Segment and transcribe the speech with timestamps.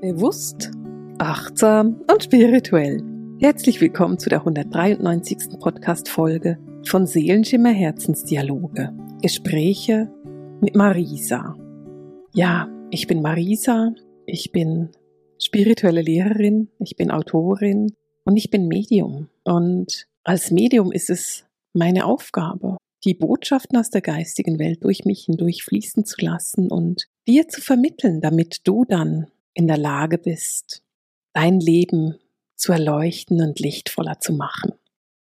[0.00, 0.70] Bewusst,
[1.18, 3.02] achtsam und spirituell.
[3.38, 5.58] Herzlich willkommen zu der 193.
[5.58, 8.94] Podcast-Folge von Seelenschimmer Herzensdialoge.
[9.20, 10.10] Gespräche
[10.62, 11.54] mit Marisa.
[12.32, 13.92] Ja, ich bin Marisa.
[14.24, 14.88] Ich bin
[15.38, 16.70] spirituelle Lehrerin.
[16.78, 17.92] Ich bin Autorin
[18.24, 19.28] und ich bin Medium.
[19.44, 21.44] Und als Medium ist es
[21.74, 27.06] meine Aufgabe, die Botschaften aus der geistigen Welt durch mich hindurch fließen zu lassen und
[27.28, 30.82] dir zu vermitteln, damit du dann in der Lage bist,
[31.32, 32.16] dein Leben
[32.56, 34.72] zu erleuchten und lichtvoller zu machen.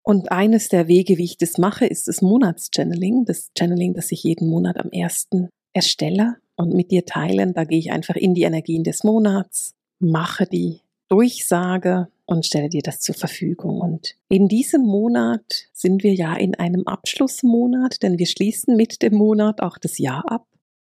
[0.03, 3.25] Und eines der Wege, wie ich das mache, ist das Monatschanneling.
[3.25, 7.55] Das Channeling, das ich jeden Monat am ersten erstelle und mit dir teilen.
[7.55, 12.83] Da gehe ich einfach in die Energien des Monats, mache die Durchsage und stelle dir
[12.83, 13.81] das zur Verfügung.
[13.81, 19.15] Und in diesem Monat sind wir ja in einem Abschlussmonat, denn wir schließen mit dem
[19.15, 20.47] Monat auch das Jahr ab.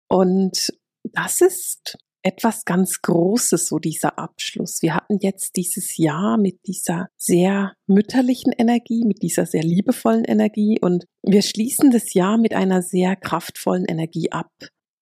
[0.10, 0.74] Und
[1.04, 4.82] das ist etwas ganz Großes, so dieser Abschluss.
[4.82, 10.78] Wir hatten jetzt dieses Jahr mit dieser sehr mütterlichen Energie, mit dieser sehr liebevollen Energie
[10.82, 14.52] und wir schließen das Jahr mit einer sehr kraftvollen Energie ab,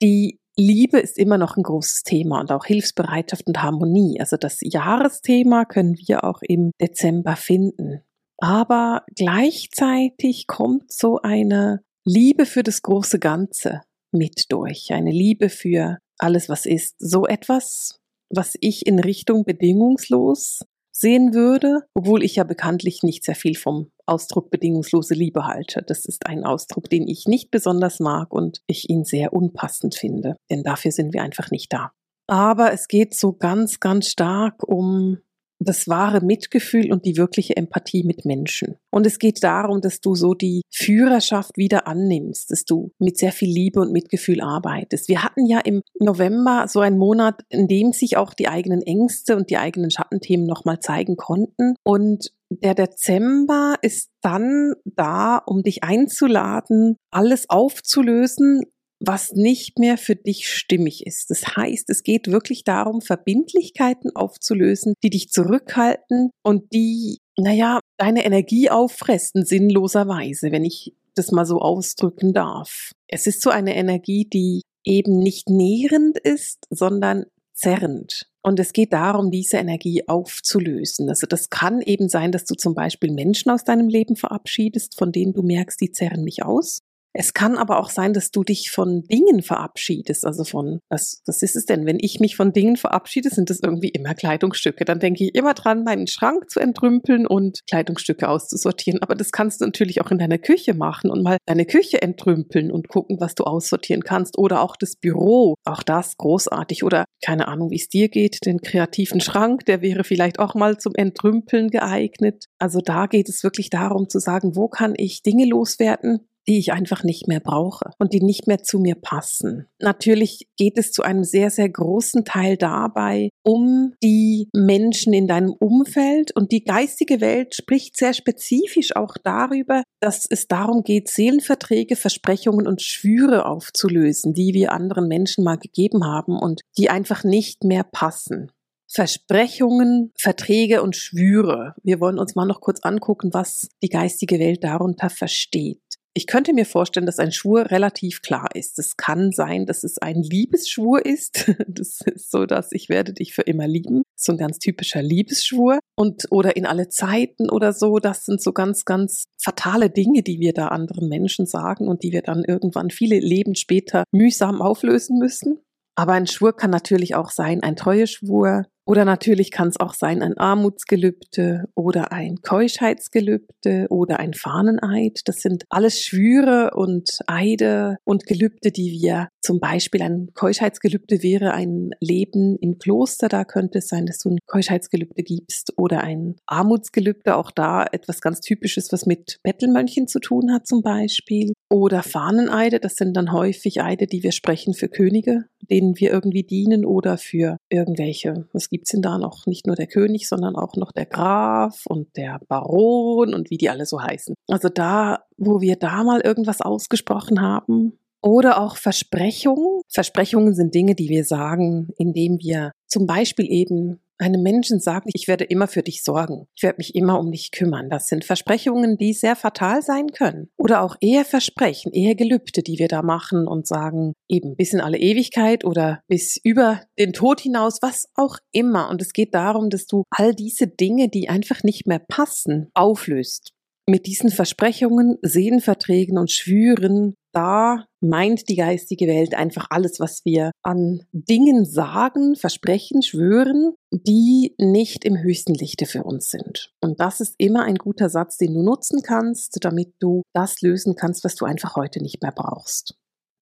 [0.02, 4.20] die Liebe ist immer noch ein großes Thema und auch Hilfsbereitschaft und Harmonie.
[4.20, 8.02] Also das Jahresthema können wir auch im Dezember finden.
[8.38, 14.92] Aber gleichzeitig kommt so eine Liebe für das große Ganze mit durch.
[14.92, 16.96] Eine Liebe für alles, was ist.
[17.00, 18.00] So etwas,
[18.30, 23.92] was ich in Richtung bedingungslos sehen würde, obwohl ich ja bekanntlich nicht sehr viel vom
[24.06, 25.84] Ausdruck bedingungslose Liebe halte.
[25.86, 30.38] Das ist ein Ausdruck, den ich nicht besonders mag und ich ihn sehr unpassend finde,
[30.50, 31.92] denn dafür sind wir einfach nicht da.
[32.28, 35.18] Aber es geht so ganz, ganz stark um
[35.60, 38.76] das wahre Mitgefühl und die wirkliche Empathie mit Menschen.
[38.92, 43.32] Und es geht darum, dass du so die Führerschaft wieder annimmst, dass du mit sehr
[43.32, 45.08] viel Liebe und Mitgefühl arbeitest.
[45.08, 49.36] Wir hatten ja im November so einen Monat, in dem sich auch die eigenen Ängste
[49.36, 51.76] und die eigenen Schattenthemen nochmal zeigen konnten.
[51.84, 58.62] Und der Dezember ist dann da, um dich einzuladen, alles aufzulösen,
[59.00, 61.30] was nicht mehr für dich stimmig ist.
[61.30, 68.26] Das heißt, es geht wirklich darum, Verbindlichkeiten aufzulösen, die dich zurückhalten und die, naja, deine
[68.26, 72.92] Energie auffressen, sinnloserweise, wenn ich das mal so ausdrücken darf.
[73.08, 78.28] Es ist so eine Energie, die eben nicht nährend ist, sondern zerrend.
[78.42, 81.10] Und es geht darum, diese Energie aufzulösen.
[81.10, 85.12] Also das kann eben sein, dass du zum Beispiel Menschen aus deinem Leben verabschiedest, von
[85.12, 86.82] denen du merkst, die zerren mich aus.
[87.18, 90.26] Es kann aber auch sein, dass du dich von Dingen verabschiedest.
[90.26, 91.86] Also von, was, was ist es denn?
[91.86, 94.84] Wenn ich mich von Dingen verabschiede, sind das irgendwie immer Kleidungsstücke.
[94.84, 99.02] Dann denke ich immer dran, meinen Schrank zu entrümpeln und Kleidungsstücke auszusortieren.
[99.02, 102.70] Aber das kannst du natürlich auch in deiner Küche machen und mal deine Küche entrümpeln
[102.70, 104.38] und gucken, was du aussortieren kannst.
[104.38, 105.56] Oder auch das Büro.
[105.64, 106.84] Auch das großartig.
[106.84, 108.46] Oder keine Ahnung, wie es dir geht.
[108.46, 112.44] Den kreativen Schrank, der wäre vielleicht auch mal zum Entrümpeln geeignet.
[112.60, 116.72] Also da geht es wirklich darum zu sagen, wo kann ich Dinge loswerden, die ich
[116.72, 119.68] einfach nicht mehr brauche und die nicht mehr zu mir passen.
[119.80, 125.54] Natürlich geht es zu einem sehr, sehr großen Teil dabei um die Menschen in deinem
[125.54, 131.96] Umfeld und die geistige Welt spricht sehr spezifisch auch darüber, dass es darum geht, Seelenverträge,
[131.96, 137.64] Versprechungen und Schwüre aufzulösen, die wir anderen Menschen mal gegeben haben und die einfach nicht
[137.64, 138.52] mehr passen.
[138.88, 141.74] Versprechungen, Verträge und Schwüre.
[141.84, 145.82] Wir wollen uns mal noch kurz angucken, was die geistige Welt darunter versteht.
[146.18, 148.80] Ich könnte mir vorstellen, dass ein Schwur relativ klar ist.
[148.80, 151.52] Es kann sein, dass es ein Liebesschwur ist.
[151.68, 154.04] Das ist so, dass ich werde dich für immer lieben.
[154.16, 155.80] So ein ganz typischer Liebesschwur.
[155.98, 158.00] Und, oder in alle Zeiten oder so.
[158.00, 162.14] Das sind so ganz, ganz fatale Dinge, die wir da anderen Menschen sagen und die
[162.14, 165.60] wir dann irgendwann viele Leben später mühsam auflösen müssen.
[165.96, 170.22] Aber ein Schwur kann natürlich auch sein, ein Treueschwur, oder natürlich kann es auch sein
[170.22, 175.22] ein Armutsgelübde oder ein Keuschheitsgelübde oder ein Fahneneid.
[175.26, 181.54] Das sind alles Schwüre und Eide und Gelübde, die wir zum Beispiel ein Keuschheitsgelübde wäre
[181.54, 183.28] ein Leben im Kloster.
[183.28, 187.36] Da könnte es sein, dass du ein Keuschheitsgelübde gibst oder ein Armutsgelübde.
[187.36, 191.54] Auch da etwas ganz Typisches, was mit Bettelmönchen zu tun hat zum Beispiel.
[191.70, 192.80] Oder Fahneneide.
[192.80, 197.18] Das sind dann häufig Eide, die wir sprechen für Könige, denen wir irgendwie dienen oder
[197.18, 199.46] für irgendwelche, was gibt es denn da noch?
[199.46, 203.70] Nicht nur der König, sondern auch noch der Graf und der Baron und wie die
[203.70, 204.36] alle so heißen.
[204.50, 209.82] Also da, wo wir da mal irgendwas ausgesprochen haben Oder auch Versprechungen.
[209.88, 215.28] Versprechungen sind Dinge, die wir sagen, indem wir zum Beispiel eben einem Menschen sagen, ich
[215.28, 217.90] werde immer für dich sorgen, ich werde mich immer um dich kümmern.
[217.90, 220.50] Das sind Versprechungen, die sehr fatal sein können.
[220.58, 225.64] Oder auch Eheversprechen, Ehegelübde, die wir da machen und sagen, eben bis in alle Ewigkeit
[225.64, 228.90] oder bis über den Tod hinaus, was auch immer.
[228.90, 233.52] Und es geht darum, dass du all diese Dinge, die einfach nicht mehr passen, auflöst.
[233.88, 240.52] Mit diesen Versprechungen, Sehenverträgen und Schwüren da meint die geistige Welt einfach alles, was wir
[240.64, 246.72] an Dingen sagen, versprechen, schwören, die nicht im höchsten Lichte für uns sind.
[246.82, 250.96] Und das ist immer ein guter Satz, den du nutzen kannst, damit du das lösen
[250.96, 252.96] kannst, was du einfach heute nicht mehr brauchst.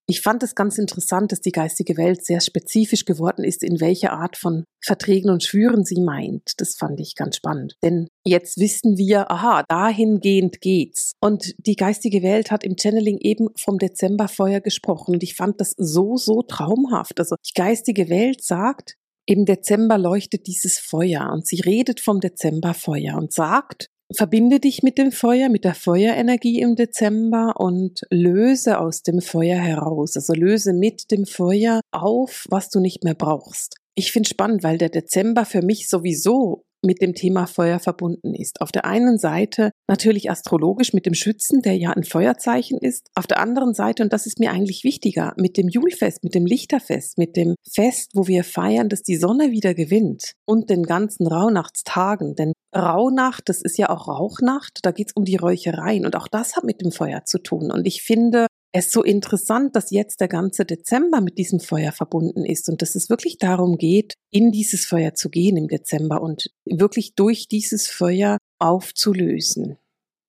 [0.06, 4.12] Ich fand es ganz interessant, dass die geistige Welt sehr spezifisch geworden ist, in welche
[4.12, 6.54] Art von Verträgen und Schwüren sie meint.
[6.58, 7.76] Das fand ich ganz spannend.
[7.82, 11.14] Denn jetzt wissen wir, aha, dahingehend geht's.
[11.22, 15.14] Und die geistige Welt hat im Channeling eben vom Dezemberfeuer gesprochen.
[15.14, 17.20] Und ich fand das so, so traumhaft.
[17.20, 18.96] Also die geistige Welt sagt,
[19.26, 24.98] im Dezember leuchtet dieses Feuer und sie redet vom Dezemberfeuer und sagt, Verbinde dich mit
[24.98, 30.16] dem Feuer, mit der Feuerenergie im Dezember und löse aus dem Feuer heraus.
[30.16, 33.76] Also löse mit dem Feuer auf, was du nicht mehr brauchst.
[33.96, 38.62] Ich finde spannend, weil der Dezember für mich sowieso mit dem Thema Feuer verbunden ist.
[38.62, 43.08] Auf der einen Seite natürlich astrologisch mit dem Schützen, der ja ein Feuerzeichen ist.
[43.16, 46.46] Auf der anderen Seite, und das ist mir eigentlich wichtiger, mit dem Julfest, mit dem
[46.46, 51.26] Lichterfest, mit dem Fest, wo wir feiern, dass die Sonne wieder gewinnt und den ganzen
[51.26, 52.36] Rauhnachtstagen.
[52.36, 56.56] Denn Rauhnacht, das ist ja auch Rauchnacht, da geht's um die Räuchereien und auch das
[56.56, 57.72] hat mit dem Feuer zu tun.
[57.72, 62.44] Und ich finde, es so interessant, dass jetzt der ganze Dezember mit diesem Feuer verbunden
[62.44, 66.50] ist und dass es wirklich darum geht, in dieses Feuer zu gehen im Dezember und
[66.66, 69.78] wirklich durch dieses Feuer aufzulösen.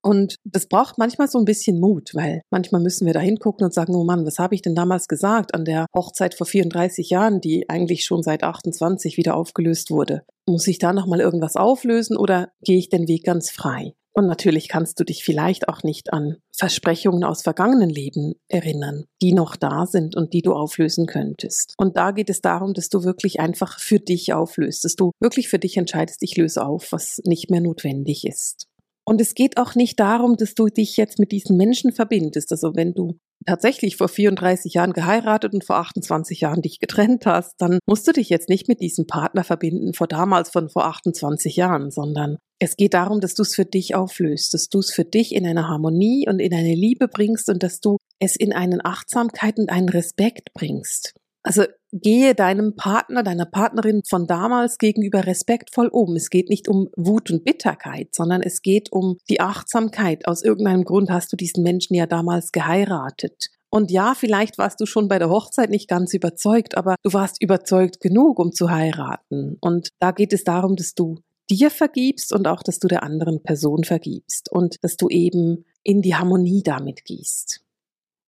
[0.05, 3.73] Und das braucht manchmal so ein bisschen Mut, weil manchmal müssen wir da hingucken und
[3.73, 7.41] sagen, oh Mann, was habe ich denn damals gesagt an der Hochzeit vor 34 Jahren,
[7.41, 10.23] die eigentlich schon seit 28 wieder aufgelöst wurde?
[10.47, 13.95] Muss ich da nochmal irgendwas auflösen oder gehe ich den Weg ganz frei?
[14.13, 19.33] Und natürlich kannst du dich vielleicht auch nicht an Versprechungen aus vergangenen Leben erinnern, die
[19.33, 21.75] noch da sind und die du auflösen könntest.
[21.79, 25.49] Und da geht es darum, dass du wirklich einfach für dich auflöst, dass du wirklich
[25.49, 28.69] für dich entscheidest, ich löse auf, was nicht mehr notwendig ist.
[29.07, 32.51] Und es geht auch nicht darum, dass du dich jetzt mit diesen Menschen verbindest.
[32.53, 37.55] Also wenn du tatsächlich vor 34 Jahren geheiratet und vor 28 Jahren dich getrennt hast,
[37.59, 41.57] dann musst du dich jetzt nicht mit diesem Partner verbinden vor damals von vor 28
[41.57, 45.05] Jahren, sondern es geht darum, dass du es für dich auflöst, dass du es für
[45.05, 48.85] dich in eine Harmonie und in eine Liebe bringst und dass du es in einen
[48.85, 51.15] Achtsamkeit und einen Respekt bringst.
[51.43, 56.17] Also gehe deinem Partner, deiner Partnerin von damals gegenüber respektvoll um.
[56.17, 60.27] Es geht nicht um Wut und Bitterkeit, sondern es geht um die Achtsamkeit.
[60.27, 63.51] Aus irgendeinem Grund hast du diesen Menschen ja damals geheiratet.
[63.71, 67.43] Und ja, vielleicht warst du schon bei der Hochzeit nicht ganz überzeugt, aber du warst
[67.43, 69.57] überzeugt genug, um zu heiraten.
[69.61, 71.19] Und da geht es darum, dass du
[71.51, 76.03] dir vergibst und auch, dass du der anderen Person vergibst und dass du eben in
[76.03, 77.64] die Harmonie damit gehst.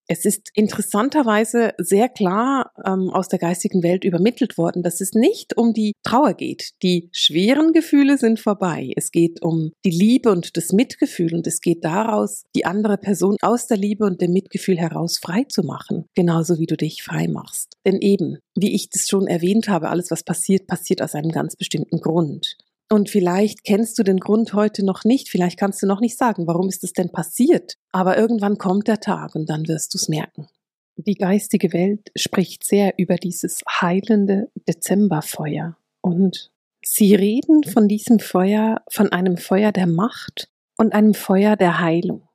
[0.08, 5.56] Es ist interessanterweise sehr klar ähm, aus der geistigen Welt übermittelt worden, dass es nicht
[5.56, 6.74] um die Trauer geht.
[6.82, 8.92] Die schweren Gefühle sind vorbei.
[8.96, 13.36] Es geht um die Liebe und das Mitgefühl und es geht daraus, die andere Person
[13.40, 17.26] aus der Liebe und dem Mitgefühl heraus frei zu machen, genauso wie du dich frei
[17.26, 17.72] machst.
[17.84, 21.56] Denn eben, wie ich das schon erwähnt habe, alles was passiert, passiert aus einem ganz
[21.56, 22.56] bestimmten Grund.
[22.88, 26.46] Und vielleicht kennst du den Grund heute noch nicht, vielleicht kannst du noch nicht sagen,
[26.46, 30.08] warum ist es denn passiert, aber irgendwann kommt der Tag und dann wirst du es
[30.08, 30.48] merken.
[30.96, 36.52] Die geistige Welt spricht sehr über dieses heilende Dezemberfeuer und
[36.84, 42.28] sie reden von diesem Feuer, von einem Feuer der Macht und einem Feuer der Heilung.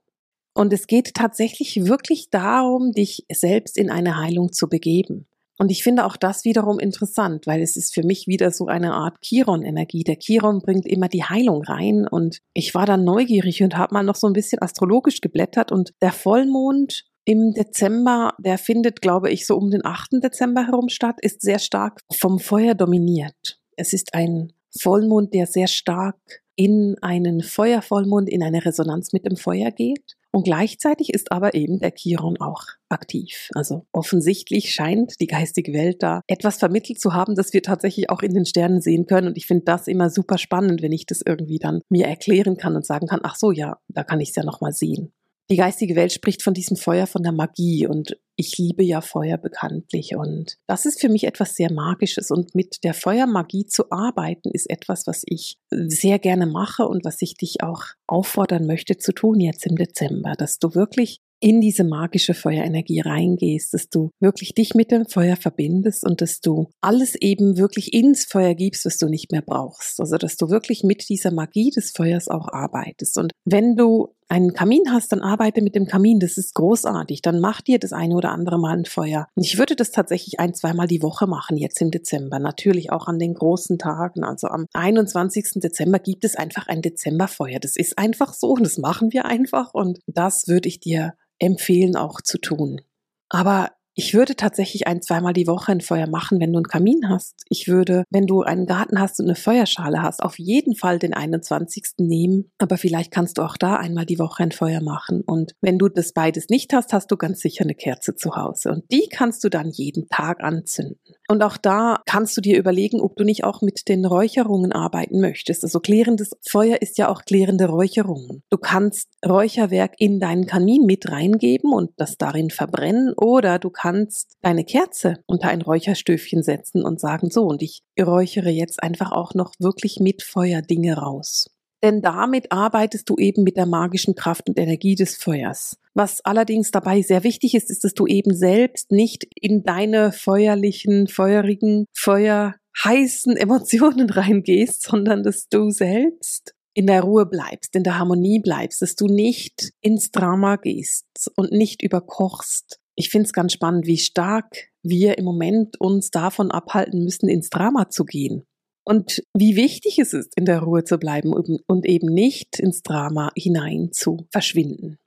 [0.53, 5.27] Und es geht tatsächlich wirklich darum, dich selbst in eine Heilung zu begeben.
[5.57, 8.93] Und ich finde auch das wiederum interessant, weil es ist für mich wieder so eine
[8.93, 10.03] Art Chiron-Energie.
[10.03, 14.03] Der Chiron bringt immer die Heilung rein und ich war dann neugierig und habe mal
[14.03, 19.45] noch so ein bisschen astrologisch geblättert und der Vollmond im Dezember, der findet, glaube ich,
[19.45, 20.23] so um den 8.
[20.23, 23.59] Dezember herum statt, ist sehr stark vom Feuer dominiert.
[23.75, 29.37] Es ist ein Vollmond, der sehr stark in einen Feuervollmond, in eine Resonanz mit dem
[29.37, 30.15] Feuer geht.
[30.33, 33.49] Und gleichzeitig ist aber eben der Chiron auch aktiv.
[33.53, 38.21] Also offensichtlich scheint die geistige Welt da etwas vermittelt zu haben, das wir tatsächlich auch
[38.21, 39.27] in den Sternen sehen können.
[39.27, 42.75] Und ich finde das immer super spannend, wenn ich das irgendwie dann mir erklären kann
[42.75, 45.11] und sagen kann, ach so, ja, da kann ich es ja nochmal sehen.
[45.51, 49.37] Die geistige Welt spricht von diesem Feuer, von der Magie und ich liebe ja Feuer
[49.37, 54.49] bekanntlich und das ist für mich etwas sehr Magisches und mit der Feuermagie zu arbeiten
[54.51, 59.11] ist etwas, was ich sehr gerne mache und was ich dich auch auffordern möchte zu
[59.11, 64.53] tun jetzt im Dezember, dass du wirklich in diese magische Feuerenergie reingehst, dass du wirklich
[64.53, 68.97] dich mit dem Feuer verbindest und dass du alles eben wirklich ins Feuer gibst, was
[68.99, 69.99] du nicht mehr brauchst.
[69.99, 73.17] Also dass du wirklich mit dieser Magie des Feuers auch arbeitest.
[73.17, 76.19] Und wenn du einen Kamin hast, dann arbeite mit dem Kamin.
[76.19, 77.21] Das ist großartig.
[77.21, 79.27] Dann mach dir das eine oder andere Mal ein Feuer.
[79.35, 82.39] Und ich würde das tatsächlich ein, zweimal die Woche machen, jetzt im Dezember.
[82.39, 84.23] Natürlich auch an den großen Tagen.
[84.23, 85.61] Also am 21.
[85.61, 87.59] Dezember gibt es einfach ein Dezemberfeuer.
[87.59, 89.73] Das ist einfach so und das machen wir einfach.
[89.73, 92.79] Und das würde ich dir empfehlen auch zu tun.
[93.27, 97.09] Aber ich würde tatsächlich ein, zweimal die Woche ein Feuer machen, wenn du einen Kamin
[97.09, 97.43] hast.
[97.49, 101.13] Ich würde, wenn du einen Garten hast und eine Feuerschale hast, auf jeden Fall den
[101.13, 101.95] 21.
[101.97, 102.51] nehmen.
[102.57, 105.21] Aber vielleicht kannst du auch da einmal die Woche ein Feuer machen.
[105.25, 108.71] Und wenn du das beides nicht hast, hast du ganz sicher eine Kerze zu Hause.
[108.71, 110.97] Und die kannst du dann jeden Tag anzünden.
[111.31, 115.21] Und auch da kannst du dir überlegen, ob du nicht auch mit den Räucherungen arbeiten
[115.21, 115.63] möchtest.
[115.63, 118.43] Also klärendes Feuer ist ja auch klärende Räucherungen.
[118.49, 124.35] Du kannst Räucherwerk in deinen Kamin mit reingeben und das darin verbrennen oder du kannst
[124.41, 129.33] deine Kerze unter ein Räucherstöfchen setzen und sagen, so, und ich räuchere jetzt einfach auch
[129.33, 131.49] noch wirklich mit Feuer Dinge raus.
[131.83, 135.77] Denn damit arbeitest du eben mit der magischen Kraft und Energie des Feuers.
[135.93, 141.07] Was allerdings dabei sehr wichtig ist, ist, dass du eben selbst nicht in deine feuerlichen,
[141.07, 148.39] feurigen, feuerheißen Emotionen reingehst, sondern dass du selbst in der Ruhe bleibst, in der Harmonie
[148.39, 153.87] bleibst, dass du nicht ins Drama gehst und nicht überkochst, ich finde es ganz spannend,
[153.87, 158.45] wie stark wir im Moment uns davon abhalten müssen, ins Drama zu gehen.
[158.83, 163.31] Und wie wichtig es ist, in der Ruhe zu bleiben und eben nicht ins Drama
[163.35, 164.97] hinein zu verschwinden.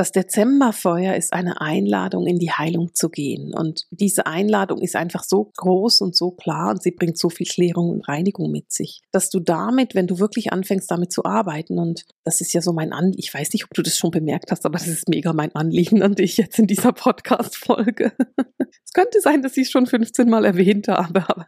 [0.00, 3.52] Das Dezemberfeuer ist eine Einladung, in die Heilung zu gehen.
[3.52, 7.46] Und diese Einladung ist einfach so groß und so klar und sie bringt so viel
[7.46, 11.78] Klärung und Reinigung mit sich, dass du damit, wenn du wirklich anfängst, damit zu arbeiten,
[11.78, 14.50] und das ist ja so mein Anliegen, ich weiß nicht, ob du das schon bemerkt
[14.50, 18.12] hast, aber das ist mega mein Anliegen an dich jetzt in dieser Podcast-Folge.
[18.82, 21.46] es könnte sein, dass ich es schon 15 Mal erwähnt habe, aber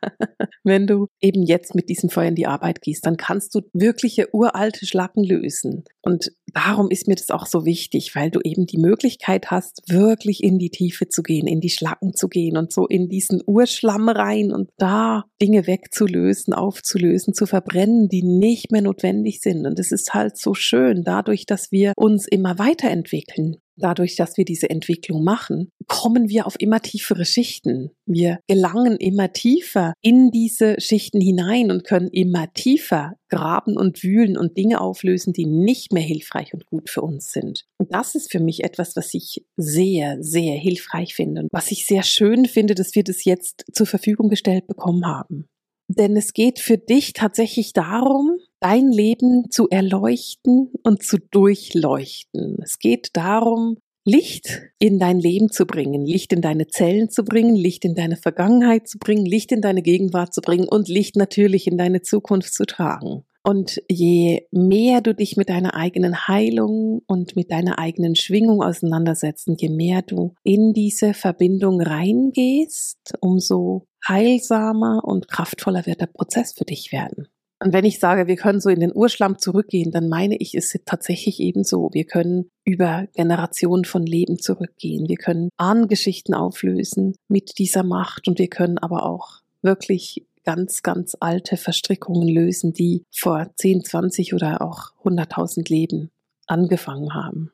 [0.62, 4.28] wenn du eben jetzt mit diesem Feuer in die Arbeit gehst, dann kannst du wirkliche
[4.34, 5.84] uralte Schlacken lösen.
[6.02, 10.42] Und darum ist mir das auch so wichtig, weil du eben die Möglichkeit hast, wirklich
[10.42, 14.08] in die Tiefe zu gehen, in die Schlacken zu gehen und so in diesen Urschlamm
[14.08, 19.66] rein und da Dinge wegzulösen, aufzulösen, zu verbrennen, die nicht mehr notwendig sind.
[19.66, 24.44] Und es ist halt so schön, dadurch, dass wir uns immer weiterentwickeln dadurch, dass wir
[24.44, 27.90] diese Entwicklung machen, kommen wir auf immer tiefere Schichten.
[28.06, 34.36] Wir gelangen immer tiefer in diese Schichten hinein und können immer tiefer graben und wühlen
[34.36, 37.64] und Dinge auflösen, die nicht mehr hilfreich und gut für uns sind.
[37.78, 41.86] Und das ist für mich etwas, was ich sehr, sehr hilfreich finde und was ich
[41.86, 45.48] sehr schön finde, dass wir das jetzt zur Verfügung gestellt bekommen haben.
[45.88, 52.58] Denn es geht für dich tatsächlich darum, dein Leben zu erleuchten und zu durchleuchten.
[52.62, 57.54] Es geht darum, Licht in dein Leben zu bringen, Licht in deine Zellen zu bringen,
[57.56, 61.66] Licht in deine Vergangenheit zu bringen, Licht in deine Gegenwart zu bringen und Licht natürlich
[61.66, 63.24] in deine Zukunft zu tragen.
[63.44, 69.48] Und je mehr du dich mit deiner eigenen Heilung und mit deiner eigenen Schwingung auseinandersetzt,
[69.58, 76.64] je mehr du in diese Verbindung reingehst, umso heilsamer und kraftvoller wird der Prozess für
[76.64, 77.26] dich werden.
[77.62, 80.76] Und wenn ich sage, wir können so in den Urschlamm zurückgehen, dann meine ich es
[80.84, 81.90] tatsächlich eben so.
[81.92, 85.08] Wir können über Generationen von Leben zurückgehen.
[85.08, 91.16] Wir können Ahnengeschichten auflösen mit dieser Macht und wir können aber auch wirklich ganz, ganz
[91.20, 96.10] alte Verstrickungen lösen, die vor 10, 20 oder auch 100.000 Leben
[96.46, 97.52] angefangen haben.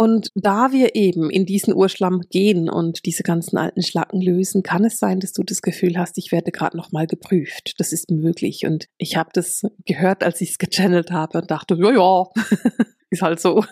[0.00, 4.82] Und da wir eben in diesen Urschlamm gehen und diese ganzen alten Schlacken lösen, kann
[4.82, 7.74] es sein, dass du das Gefühl hast, ich werde gerade nochmal geprüft.
[7.76, 8.64] Das ist möglich.
[8.64, 12.24] Und ich habe das gehört, als ich es gechannelt habe und dachte, ja, ja,
[13.10, 13.62] ist halt so.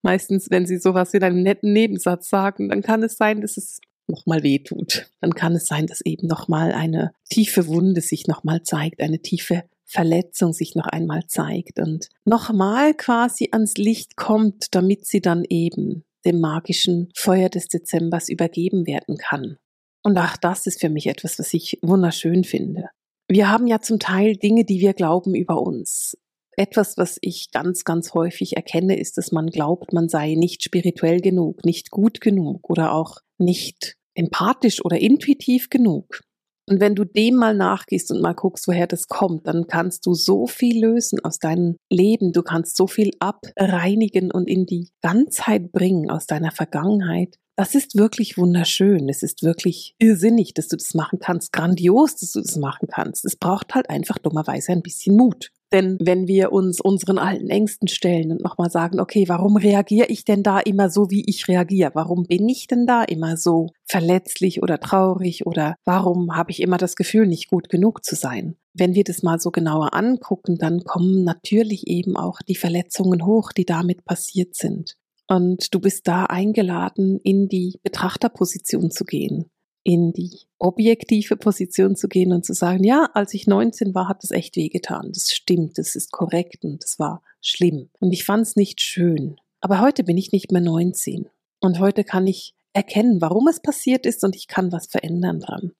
[0.00, 3.78] Meistens, wenn sie sowas in einem netten Nebensatz sagen, dann kann es sein, dass es
[4.06, 5.10] nochmal wehtut.
[5.20, 9.64] Dann kann es sein, dass eben nochmal eine tiefe Wunde sich nochmal zeigt, eine tiefe
[9.86, 16.04] Verletzung sich noch einmal zeigt und nochmal quasi ans Licht kommt, damit sie dann eben
[16.24, 19.56] dem magischen Feuer des Dezembers übergeben werden kann.
[20.02, 22.90] Und auch das ist für mich etwas, was ich wunderschön finde.
[23.28, 26.16] Wir haben ja zum Teil Dinge, die wir glauben über uns.
[26.56, 31.20] Etwas, was ich ganz, ganz häufig erkenne, ist, dass man glaubt, man sei nicht spirituell
[31.20, 36.22] genug, nicht gut genug oder auch nicht empathisch oder intuitiv genug.
[36.68, 40.14] Und wenn du dem mal nachgehst und mal guckst, woher das kommt, dann kannst du
[40.14, 42.32] so viel lösen aus deinem Leben.
[42.32, 47.38] Du kannst so viel abreinigen und in die Ganzheit bringen aus deiner Vergangenheit.
[47.54, 49.08] Das ist wirklich wunderschön.
[49.08, 51.52] Es ist wirklich irrsinnig, dass du das machen kannst.
[51.52, 53.24] Grandios, dass du das machen kannst.
[53.24, 55.52] Es braucht halt einfach dummerweise ein bisschen Mut.
[55.72, 60.24] Denn wenn wir uns unseren alten Ängsten stellen und nochmal sagen, okay, warum reagiere ich
[60.24, 61.90] denn da immer so, wie ich reagiere?
[61.94, 66.76] Warum bin ich denn da immer so verletzlich oder traurig oder warum habe ich immer
[66.76, 68.56] das Gefühl, nicht gut genug zu sein?
[68.74, 73.50] Wenn wir das mal so genauer angucken, dann kommen natürlich eben auch die Verletzungen hoch,
[73.52, 74.96] die damit passiert sind.
[75.28, 79.50] Und du bist da eingeladen, in die Betrachterposition zu gehen
[79.86, 84.24] in die objektive Position zu gehen und zu sagen, ja, als ich 19 war, hat
[84.24, 85.12] es echt wehgetan.
[85.14, 87.88] Das stimmt, das ist korrekt und das war schlimm.
[88.00, 89.36] Und ich fand es nicht schön.
[89.60, 91.28] Aber heute bin ich nicht mehr 19.
[91.60, 95.70] Und heute kann ich erkennen, warum es passiert ist und ich kann was verändern dran.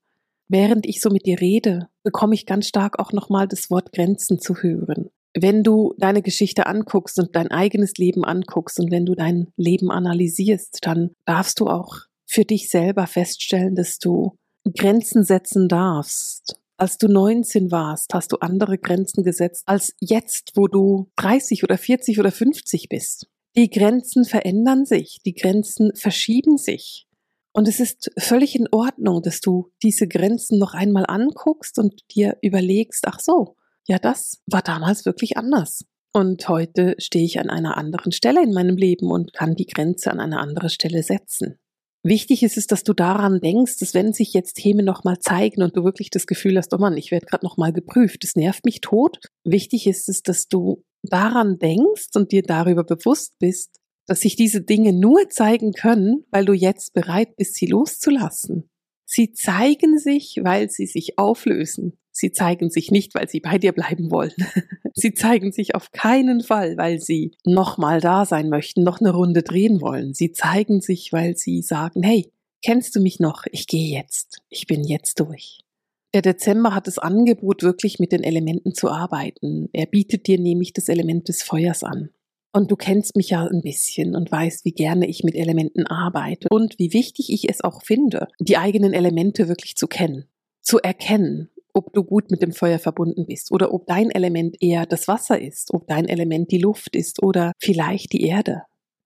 [0.46, 4.38] Während ich so mit dir rede, bekomme ich ganz stark auch nochmal das Wort Grenzen
[4.38, 5.10] zu hören.
[5.34, 9.90] Wenn du deine Geschichte anguckst und dein eigenes Leben anguckst und wenn du dein Leben
[9.90, 14.37] analysierst, dann darfst du auch für dich selber feststellen, dass du
[14.76, 16.59] Grenzen setzen darfst.
[16.76, 21.78] Als du 19 warst, hast du andere Grenzen gesetzt als jetzt, wo du 30 oder
[21.78, 23.28] 40 oder 50 bist.
[23.56, 27.06] Die Grenzen verändern sich, die Grenzen verschieben sich.
[27.54, 32.37] Und es ist völlig in Ordnung, dass du diese Grenzen noch einmal anguckst und dir
[32.42, 33.56] überlegst, ach so,
[33.88, 35.87] ja, das war damals wirklich anders.
[36.12, 40.11] Und heute stehe ich an einer anderen Stelle in meinem Leben und kann die Grenze
[40.11, 41.59] an eine andere Stelle setzen.
[42.08, 45.76] Wichtig ist es, dass du daran denkst, dass wenn sich jetzt Themen nochmal zeigen und
[45.76, 48.80] du wirklich das Gefühl hast, oh Mann, ich werde gerade nochmal geprüft, das nervt mich
[48.80, 49.18] tot.
[49.42, 54.62] Wichtig ist es, dass du daran denkst und dir darüber bewusst bist, dass sich diese
[54.62, 58.70] Dinge nur zeigen können, weil du jetzt bereit bist, sie loszulassen.
[59.04, 61.98] Sie zeigen sich, weil sie sich auflösen.
[62.18, 64.32] Sie zeigen sich nicht, weil sie bei dir bleiben wollen.
[64.94, 69.42] sie zeigen sich auf keinen Fall, weil sie nochmal da sein möchten, noch eine Runde
[69.42, 70.14] drehen wollen.
[70.14, 72.32] Sie zeigen sich, weil sie sagen, hey,
[72.64, 73.44] kennst du mich noch?
[73.52, 74.38] Ich gehe jetzt.
[74.49, 75.61] Ich bin jetzt durch.
[76.14, 79.68] Der Dezember hat das Angebot, wirklich mit den Elementen zu arbeiten.
[79.75, 82.08] Er bietet dir nämlich das Element des Feuers an.
[82.50, 86.49] Und du kennst mich ja ein bisschen und weißt, wie gerne ich mit Elementen arbeite
[86.50, 90.25] und wie wichtig ich es auch finde, die eigenen Elemente wirklich zu kennen,
[90.62, 94.87] zu erkennen ob du gut mit dem Feuer verbunden bist oder ob dein Element eher
[94.87, 98.62] das Wasser ist, ob dein Element die Luft ist oder vielleicht die Erde.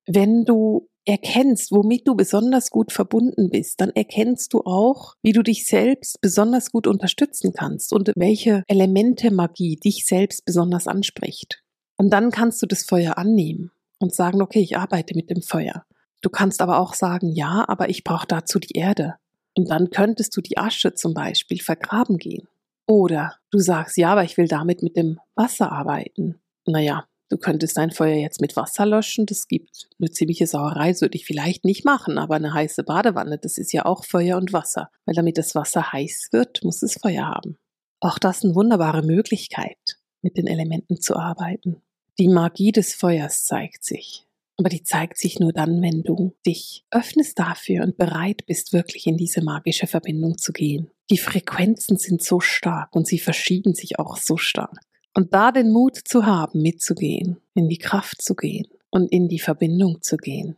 [0.07, 5.43] Wenn du erkennst, womit du besonders gut verbunden bist, dann erkennst du auch, wie du
[5.43, 11.63] dich selbst besonders gut unterstützen kannst und welche Elemente Magie dich selbst besonders anspricht.
[11.97, 15.85] Und dann kannst du das Feuer annehmen und sagen, okay, ich arbeite mit dem Feuer.
[16.23, 19.17] Du kannst aber auch sagen, ja, aber ich brauche dazu die Erde.
[19.56, 22.47] Und dann könntest du die Asche zum Beispiel vergraben gehen.
[22.91, 26.41] Oder du sagst, ja, aber ich will damit mit dem Wasser arbeiten.
[26.67, 29.26] Naja, du könntest dein Feuer jetzt mit Wasser löschen.
[29.26, 33.39] Das gibt eine ziemliche Sauerei, das würde ich vielleicht nicht machen, aber eine heiße Badewanne,
[33.39, 34.91] das ist ja auch Feuer und Wasser.
[35.05, 37.59] Weil damit das Wasser heiß wird, muss es Feuer haben.
[38.00, 39.79] Auch das ist eine wunderbare Möglichkeit,
[40.21, 41.83] mit den Elementen zu arbeiten.
[42.19, 44.26] Die Magie des Feuers zeigt sich.
[44.57, 49.07] Aber die zeigt sich nur dann, wenn du dich öffnest dafür und bereit bist, wirklich
[49.07, 53.99] in diese magische Verbindung zu gehen die Frequenzen sind so stark und sie verschieben sich
[53.99, 54.79] auch so stark.
[55.15, 59.41] Und da den Mut zu haben, mitzugehen, in die Kraft zu gehen und in die
[59.41, 60.57] Verbindung zu gehen.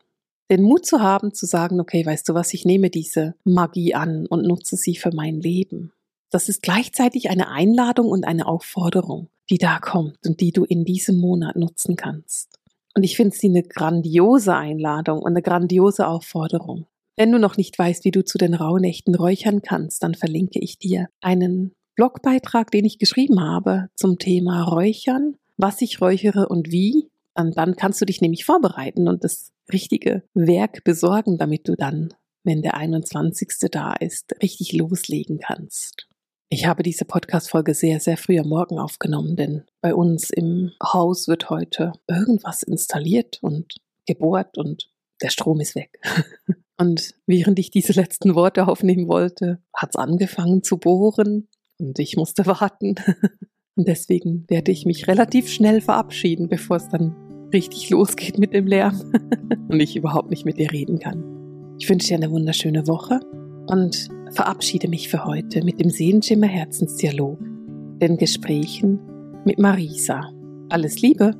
[0.50, 4.26] Den Mut zu haben, zu sagen, okay, weißt du was, ich nehme diese Magie an
[4.26, 5.92] und nutze sie für mein Leben.
[6.30, 10.84] Das ist gleichzeitig eine Einladung und eine Aufforderung, die da kommt und die du in
[10.84, 12.58] diesem Monat nutzen kannst.
[12.94, 16.86] Und ich finde sie eine grandiose Einladung und eine grandiose Aufforderung.
[17.16, 20.78] Wenn du noch nicht weißt, wie du zu den Rauhnächten räuchern kannst, dann verlinke ich
[20.78, 27.10] dir einen Blogbeitrag, den ich geschrieben habe zum Thema Räuchern, was ich räuchere und wie.
[27.34, 32.14] Und dann kannst du dich nämlich vorbereiten und das richtige Werk besorgen, damit du dann,
[32.44, 33.48] wenn der 21.
[33.70, 36.08] da ist, richtig loslegen kannst.
[36.48, 41.28] Ich habe diese Podcast-Folge sehr, sehr früh am Morgen aufgenommen, denn bei uns im Haus
[41.28, 44.90] wird heute irgendwas installiert und gebohrt und
[45.22, 45.98] der Strom ist weg.
[46.82, 51.46] Und während ich diese letzten Worte aufnehmen wollte, hat es angefangen zu bohren
[51.78, 52.96] und ich musste warten.
[53.74, 58.66] Und deswegen werde ich mich relativ schnell verabschieden, bevor es dann richtig losgeht mit dem
[58.66, 59.00] Lärm
[59.70, 61.24] und ich überhaupt nicht mit dir reden kann.
[61.78, 63.20] Ich wünsche dir eine wunderschöne Woche
[63.68, 67.38] und verabschiede mich für heute mit dem Sehenschimmer Herzensdialog,
[68.02, 69.00] den Gesprächen
[69.46, 70.30] mit Marisa.
[70.68, 71.34] Alles Liebe!